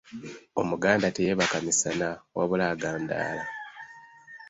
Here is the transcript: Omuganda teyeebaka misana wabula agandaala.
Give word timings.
Omuganda 0.61 1.07
teyeebaka 1.15 1.57
misana 1.67 2.07
wabula 2.37 2.65
agandaala. 2.73 3.45